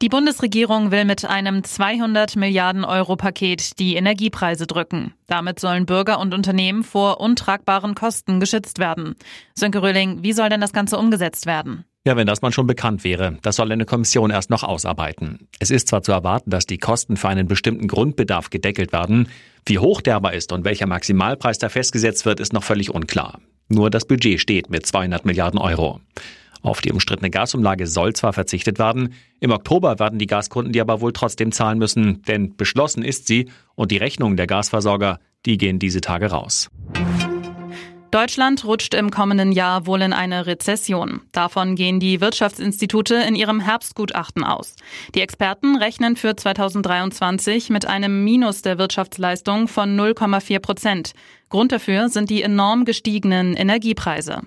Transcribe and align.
Die 0.00 0.08
Bundesregierung 0.08 0.92
will 0.92 1.04
mit 1.04 1.24
einem 1.24 1.64
200 1.64 2.36
Milliarden 2.36 2.84
Euro 2.84 3.16
Paket 3.16 3.80
die 3.80 3.96
Energiepreise 3.96 4.68
drücken. 4.68 5.12
Damit 5.26 5.58
sollen 5.58 5.86
Bürger 5.86 6.20
und 6.20 6.34
Unternehmen 6.34 6.84
vor 6.84 7.20
untragbaren 7.20 7.96
Kosten 7.96 8.38
geschützt 8.38 8.78
werden. 8.78 9.16
Sönke 9.56 9.82
Röhling, 9.82 10.22
wie 10.22 10.32
soll 10.32 10.50
denn 10.50 10.60
das 10.60 10.72
Ganze 10.72 10.98
umgesetzt 10.98 11.46
werden? 11.46 11.84
Ja, 12.04 12.16
wenn 12.16 12.28
das 12.28 12.42
mal 12.42 12.52
schon 12.52 12.68
bekannt 12.68 13.02
wäre. 13.02 13.38
Das 13.42 13.56
soll 13.56 13.72
eine 13.72 13.86
Kommission 13.86 14.30
erst 14.30 14.50
noch 14.50 14.62
ausarbeiten. 14.62 15.48
Es 15.58 15.72
ist 15.72 15.88
zwar 15.88 16.04
zu 16.04 16.12
erwarten, 16.12 16.50
dass 16.50 16.66
die 16.66 16.78
Kosten 16.78 17.16
für 17.16 17.28
einen 17.28 17.48
bestimmten 17.48 17.88
Grundbedarf 17.88 18.50
gedeckelt 18.50 18.92
werden. 18.92 19.28
Wie 19.66 19.80
hoch 19.80 20.00
der 20.00 20.14
aber 20.14 20.32
ist 20.32 20.52
und 20.52 20.64
welcher 20.64 20.86
Maximalpreis 20.86 21.58
da 21.58 21.68
festgesetzt 21.68 22.24
wird, 22.24 22.38
ist 22.38 22.52
noch 22.52 22.62
völlig 22.62 22.94
unklar. 22.94 23.40
Nur 23.68 23.90
das 23.90 24.06
Budget 24.06 24.40
steht 24.40 24.70
mit 24.70 24.86
200 24.86 25.24
Milliarden 25.24 25.58
Euro. 25.58 26.00
Auf 26.62 26.80
die 26.80 26.92
umstrittene 26.92 27.30
Gasumlage 27.30 27.86
soll 27.86 28.14
zwar 28.14 28.32
verzichtet 28.32 28.78
werden, 28.78 29.14
im 29.40 29.50
Oktober 29.50 29.98
werden 29.98 30.18
die 30.18 30.26
Gaskunden 30.26 30.72
die 30.72 30.80
aber 30.80 31.00
wohl 31.00 31.12
trotzdem 31.12 31.52
zahlen 31.52 31.78
müssen, 31.78 32.22
denn 32.22 32.56
beschlossen 32.56 33.02
ist 33.02 33.26
sie 33.26 33.50
und 33.74 33.90
die 33.90 33.98
Rechnungen 33.98 34.36
der 34.36 34.46
Gasversorger, 34.46 35.20
die 35.46 35.58
gehen 35.58 35.78
diese 35.78 36.00
Tage 36.00 36.30
raus. 36.30 36.70
Deutschland 38.10 38.64
rutscht 38.64 38.94
im 38.94 39.10
kommenden 39.10 39.52
Jahr 39.52 39.86
wohl 39.86 40.00
in 40.00 40.14
eine 40.14 40.46
Rezession. 40.46 41.20
Davon 41.32 41.74
gehen 41.74 42.00
die 42.00 42.22
Wirtschaftsinstitute 42.22 43.16
in 43.16 43.34
ihrem 43.34 43.60
Herbstgutachten 43.60 44.44
aus. 44.44 44.76
Die 45.14 45.20
Experten 45.20 45.76
rechnen 45.76 46.16
für 46.16 46.34
2023 46.34 47.68
mit 47.68 47.86
einem 47.86 48.24
Minus 48.24 48.62
der 48.62 48.78
Wirtschaftsleistung 48.78 49.68
von 49.68 49.94
0,4 49.94 50.58
Prozent. 50.60 51.12
Grund 51.50 51.70
dafür 51.70 52.08
sind 52.08 52.30
die 52.30 52.42
enorm 52.42 52.86
gestiegenen 52.86 53.54
Energiepreise. 53.54 54.40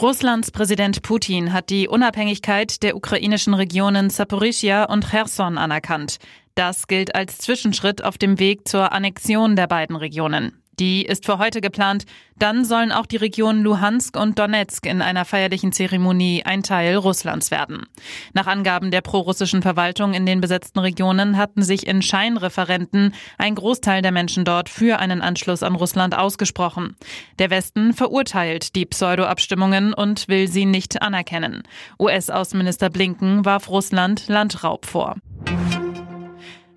Russlands 0.00 0.50
Präsident 0.50 1.02
Putin 1.02 1.52
hat 1.52 1.70
die 1.70 1.86
Unabhängigkeit 1.86 2.82
der 2.82 2.96
ukrainischen 2.96 3.54
Regionen 3.54 4.10
Saporischia 4.10 4.84
und 4.84 5.08
Cherson 5.08 5.56
anerkannt. 5.56 6.18
Das 6.56 6.88
gilt 6.88 7.14
als 7.14 7.38
Zwischenschritt 7.38 8.02
auf 8.02 8.18
dem 8.18 8.40
Weg 8.40 8.66
zur 8.66 8.90
Annexion 8.92 9.54
der 9.54 9.68
beiden 9.68 9.94
Regionen. 9.94 10.63
Die 10.78 11.04
ist 11.04 11.24
für 11.24 11.38
heute 11.38 11.60
geplant. 11.60 12.04
Dann 12.36 12.64
sollen 12.64 12.90
auch 12.90 13.06
die 13.06 13.16
Regionen 13.16 13.62
Luhansk 13.62 14.16
und 14.16 14.38
Donetsk 14.38 14.86
in 14.86 15.02
einer 15.02 15.24
feierlichen 15.24 15.72
Zeremonie 15.72 16.42
ein 16.44 16.62
Teil 16.64 16.96
Russlands 16.96 17.50
werden. 17.52 17.86
Nach 18.32 18.46
Angaben 18.46 18.90
der 18.90 19.02
prorussischen 19.02 19.62
Verwaltung 19.62 20.14
in 20.14 20.26
den 20.26 20.40
besetzten 20.40 20.80
Regionen 20.80 21.36
hatten 21.36 21.62
sich 21.62 21.86
in 21.86 22.02
Scheinreferenten 22.02 23.14
ein 23.38 23.54
Großteil 23.54 24.02
der 24.02 24.12
Menschen 24.12 24.44
dort 24.44 24.68
für 24.68 24.98
einen 24.98 25.20
Anschluss 25.20 25.62
an 25.62 25.76
Russland 25.76 26.16
ausgesprochen. 26.16 26.96
Der 27.38 27.50
Westen 27.50 27.92
verurteilt 27.92 28.74
die 28.74 28.86
Pseudo-Abstimmungen 28.86 29.94
und 29.94 30.26
will 30.28 30.48
sie 30.48 30.66
nicht 30.66 31.02
anerkennen. 31.02 31.62
US-Außenminister 32.00 32.90
Blinken 32.90 33.44
warf 33.44 33.68
Russland 33.68 34.26
Landraub 34.28 34.86
vor. 34.86 35.16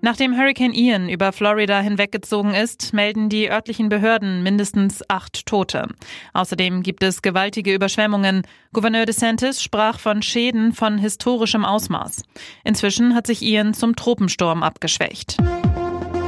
Nachdem 0.00 0.36
Hurricane 0.36 0.72
Ian 0.74 1.08
über 1.08 1.32
Florida 1.32 1.80
hinweggezogen 1.80 2.54
ist, 2.54 2.92
melden 2.92 3.28
die 3.28 3.50
örtlichen 3.50 3.88
Behörden 3.88 4.42
mindestens 4.42 5.02
acht 5.08 5.44
Tote. 5.46 5.88
Außerdem 6.34 6.82
gibt 6.82 7.02
es 7.02 7.22
gewaltige 7.22 7.74
Überschwemmungen. 7.74 8.42
Gouverneur 8.72 9.06
DeSantis 9.06 9.62
sprach 9.62 9.98
von 9.98 10.22
Schäden 10.22 10.72
von 10.72 10.98
historischem 10.98 11.64
Ausmaß. 11.64 12.22
Inzwischen 12.64 13.14
hat 13.14 13.26
sich 13.26 13.42
Ian 13.42 13.74
zum 13.74 13.96
Tropensturm 13.96 14.62
abgeschwächt. 14.62 15.36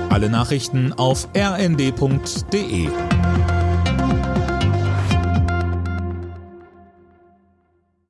Alle 0.09 0.29
Nachrichten 0.29 0.93
auf 0.93 1.29
rnd.de 1.37 2.89